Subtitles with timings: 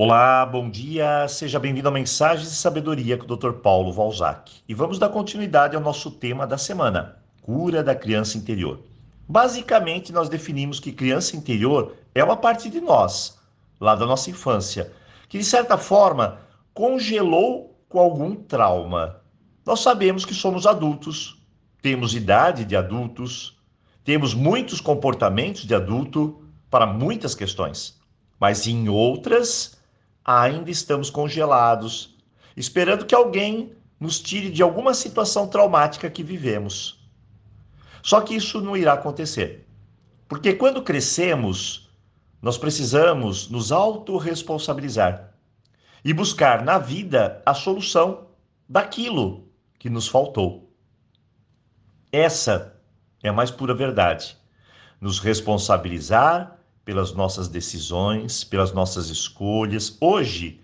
[0.00, 3.54] Olá, bom dia, seja bem-vindo a Mensagens de Sabedoria com o Dr.
[3.54, 4.62] Paulo Valzac.
[4.68, 8.78] E vamos dar continuidade ao nosso tema da semana, cura da criança interior.
[9.28, 13.40] Basicamente, nós definimos que criança interior é uma parte de nós,
[13.80, 14.92] lá da nossa infância,
[15.28, 16.38] que de certa forma
[16.72, 19.20] congelou com algum trauma.
[19.66, 21.44] Nós sabemos que somos adultos,
[21.82, 23.58] temos idade de adultos,
[24.04, 26.40] temos muitos comportamentos de adulto
[26.70, 27.98] para muitas questões,
[28.38, 29.76] mas em outras
[30.28, 32.14] ainda estamos congelados,
[32.54, 37.02] esperando que alguém nos tire de alguma situação traumática que vivemos.
[38.02, 39.66] Só que isso não irá acontecer.
[40.28, 41.90] Porque quando crescemos,
[42.42, 45.32] nós precisamos nos autorresponsabilizar
[46.04, 48.26] e buscar na vida a solução
[48.68, 49.48] daquilo
[49.78, 50.70] que nos faltou.
[52.12, 52.78] Essa
[53.22, 54.36] é a mais pura verdade.
[55.00, 56.57] Nos responsabilizar
[56.88, 60.58] pelas nossas decisões, pelas nossas escolhas hoje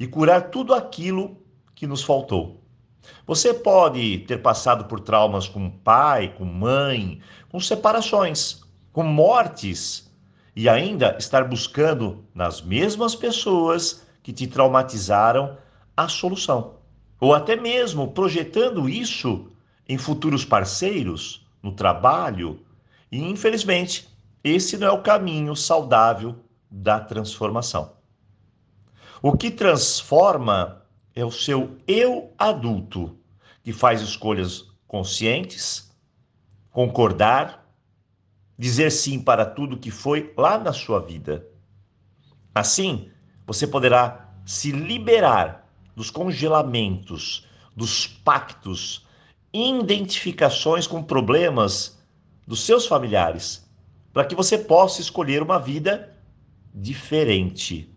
[0.00, 1.36] e curar tudo aquilo
[1.76, 2.60] que nos faltou.
[3.24, 10.10] Você pode ter passado por traumas com pai, com mãe, com separações, com mortes
[10.56, 15.56] e ainda estar buscando nas mesmas pessoas que te traumatizaram
[15.96, 16.78] a solução.
[17.20, 19.52] Ou até mesmo projetando isso
[19.88, 22.58] em futuros parceiros, no trabalho,
[23.12, 24.09] e infelizmente
[24.42, 26.36] esse não é o caminho saudável
[26.70, 27.92] da transformação.
[29.22, 33.18] O que transforma é o seu eu adulto,
[33.62, 35.94] que faz escolhas conscientes,
[36.70, 37.70] concordar,
[38.58, 41.46] dizer sim para tudo que foi lá na sua vida.
[42.54, 43.10] Assim,
[43.46, 49.06] você poderá se liberar dos congelamentos, dos pactos,
[49.52, 52.00] identificações com problemas
[52.46, 53.69] dos seus familiares
[54.12, 56.16] para que você possa escolher uma vida
[56.74, 57.94] diferente.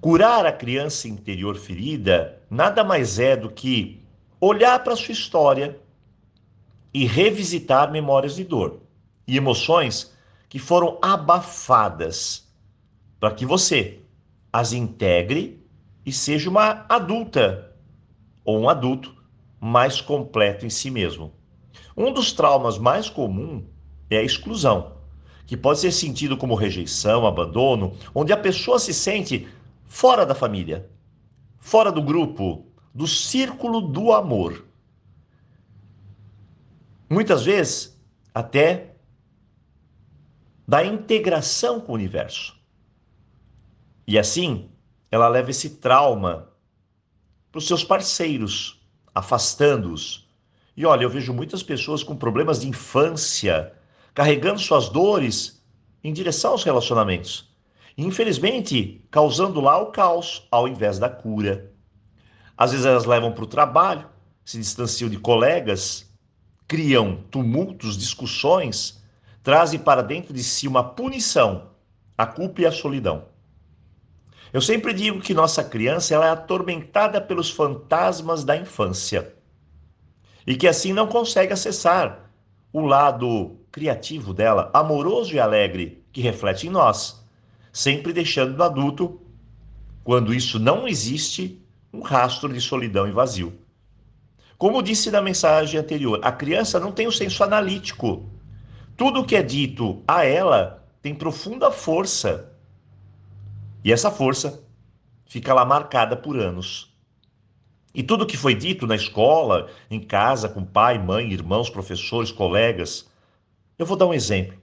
[0.00, 4.02] Curar a criança interior ferida nada mais é do que
[4.40, 5.78] olhar para sua história
[6.92, 8.80] e revisitar memórias de dor
[9.26, 10.12] e emoções
[10.48, 12.46] que foram abafadas,
[13.18, 14.00] para que você
[14.52, 15.64] as integre
[16.04, 17.72] e seja uma adulta
[18.44, 19.14] ou um adulto
[19.60, 21.32] mais completo em si mesmo.
[21.96, 23.64] Um dos traumas mais comuns
[24.14, 24.96] é a exclusão,
[25.46, 29.48] que pode ser sentido como rejeição, abandono, onde a pessoa se sente
[29.86, 30.88] fora da família,
[31.58, 34.64] fora do grupo, do círculo do amor.
[37.08, 38.00] Muitas vezes,
[38.34, 38.94] até
[40.66, 42.56] da integração com o universo.
[44.06, 44.70] E assim,
[45.10, 46.48] ela leva esse trauma
[47.50, 48.80] para os seus parceiros,
[49.14, 50.26] afastando-os.
[50.74, 53.74] E olha, eu vejo muitas pessoas com problemas de infância
[54.14, 55.62] carregando suas dores
[56.02, 57.50] em direção aos relacionamentos.
[57.96, 61.70] infelizmente, causando lá o caos ao invés da cura.
[62.56, 64.08] Às vezes elas levam para o trabalho,
[64.44, 66.10] se distanciam de colegas,
[66.66, 69.02] criam tumultos, discussões,
[69.42, 71.70] trazem para dentro de si uma punição,
[72.16, 73.26] a culpa e a solidão.
[74.52, 79.34] Eu sempre digo que nossa criança ela é atormentada pelos fantasmas da infância
[80.46, 82.30] e que assim não consegue acessar
[82.72, 87.24] o lado criativo dela, amoroso e alegre, que reflete em nós,
[87.72, 89.18] sempre deixando no adulto,
[90.04, 91.58] quando isso não existe,
[91.92, 93.58] um rastro de solidão e vazio.
[94.58, 98.30] Como disse na mensagem anterior, a criança não tem o senso analítico.
[98.96, 102.52] Tudo que é dito a ela tem profunda força.
[103.82, 104.62] E essa força
[105.24, 106.94] fica lá marcada por anos.
[107.94, 113.10] E tudo que foi dito na escola, em casa, com pai, mãe, irmãos, professores, colegas.
[113.78, 114.56] Eu vou dar um exemplo.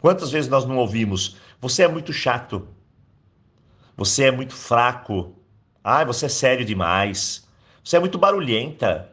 [0.00, 2.68] Quantas vezes nós não ouvimos: você é muito chato,
[3.96, 5.34] você é muito fraco,
[5.82, 7.46] ai, você é sério demais,
[7.84, 9.12] você é muito barulhenta,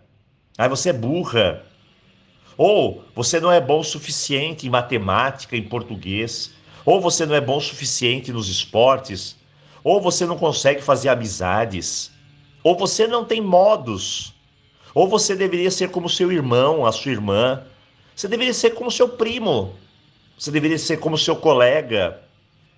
[0.58, 1.64] ai, você é burra,
[2.58, 6.54] ou você não é bom o suficiente em matemática, em português,
[6.86, 9.36] ou você não é bom o suficiente nos esportes,
[9.84, 12.12] ou você não consegue fazer amizades.
[12.62, 14.34] Ou você não tem modos.
[14.94, 17.64] Ou você deveria ser como seu irmão, a sua irmã.
[18.17, 19.75] Você deveria ser como seu primo.
[20.40, 22.19] Você deveria ser como seu colega.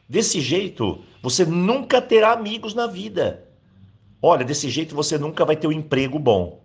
[0.07, 3.47] Desse jeito, você nunca terá amigos na vida.
[4.21, 6.61] Olha, desse jeito você nunca vai ter um emprego bom.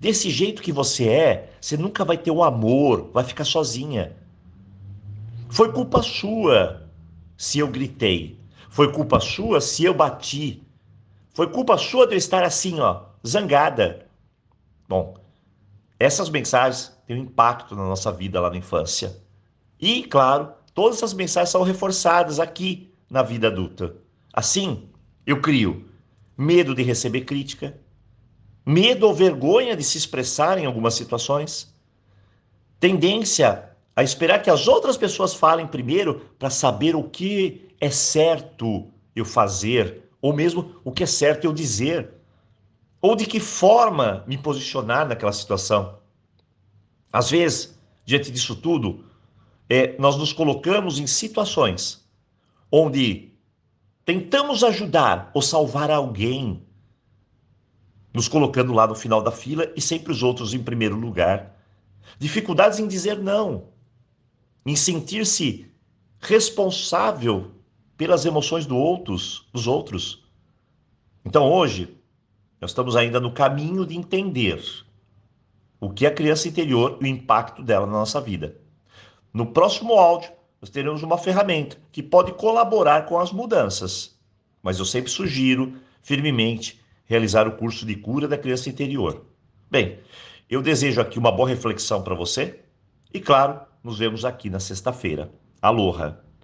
[0.00, 4.16] Desse jeito que você é, você nunca vai ter o amor, vai ficar sozinha.
[5.48, 6.90] Foi culpa sua
[7.36, 8.40] se eu gritei.
[8.70, 10.64] Foi culpa sua se eu bati.
[11.32, 14.04] Foi culpa sua de eu estar assim, ó, zangada.
[14.88, 15.14] Bom,
[16.00, 19.22] essas mensagens têm um impacto na nossa vida lá na infância.
[19.78, 23.94] E, claro, todas essas mensagens são reforçadas aqui na vida adulta.
[24.32, 24.88] Assim,
[25.26, 25.90] eu crio
[26.38, 27.78] medo de receber crítica,
[28.64, 31.74] medo ou vergonha de se expressar em algumas situações,
[32.78, 38.90] tendência a esperar que as outras pessoas falem primeiro para saber o que é certo
[39.14, 42.10] eu fazer, ou mesmo o que é certo eu dizer,
[43.00, 45.98] ou de que forma me posicionar naquela situação.
[47.12, 49.04] Às vezes, diante disso tudo,
[49.68, 52.04] é, nós nos colocamos em situações
[52.70, 53.32] onde
[54.04, 56.62] tentamos ajudar ou salvar alguém,
[58.12, 61.56] nos colocando lá no final da fila e sempre os outros em primeiro lugar.
[62.18, 63.68] Dificuldades em dizer não,
[64.66, 65.70] em sentir-se
[66.18, 67.52] responsável
[67.96, 70.24] pelas emoções do outros, dos outros.
[71.24, 71.96] Então hoje,
[72.60, 74.62] nós estamos ainda no caminho de entender
[75.80, 78.56] o que é a criança interior e o impacto dela na nossa vida.
[79.32, 80.30] No próximo áudio,
[80.60, 84.18] nós teremos uma ferramenta que pode colaborar com as mudanças,
[84.62, 89.24] mas eu sempre sugiro firmemente realizar o curso de cura da criança interior.
[89.70, 89.98] Bem,
[90.48, 92.60] eu desejo aqui uma boa reflexão para você
[93.12, 95.32] e, claro, nos vemos aqui na sexta-feira.
[95.62, 96.29] Aloha!